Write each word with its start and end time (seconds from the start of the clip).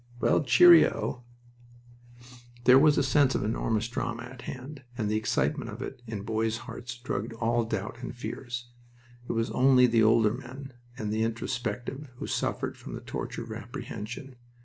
"Well, 0.19 0.41
cheerio!" 0.43 1.23
There 2.63 2.79
was 2.79 2.97
a 2.97 3.03
sense 3.03 3.35
of 3.35 3.43
enormous 3.43 3.87
drama 3.87 4.23
at 4.23 4.41
hand, 4.41 4.81
and 4.97 5.07
the 5.11 5.15
excitement 5.15 5.69
of 5.69 5.83
it 5.83 6.01
in 6.07 6.23
boys' 6.23 6.57
hearts 6.65 6.97
drugged 6.97 7.33
all 7.33 7.65
doubt 7.65 7.99
and 8.01 8.15
fears. 8.17 8.71
It 9.29 9.33
was 9.33 9.51
only 9.51 9.85
the 9.85 10.01
older 10.01 10.33
men, 10.33 10.73
and 10.97 11.13
the 11.13 11.21
introspective, 11.21 12.09
who 12.15 12.25
suffered 12.25 12.77
from 12.77 12.95
the 12.95 13.01
torture 13.01 13.43
of 13.43 13.51
apprehension. 13.51 14.37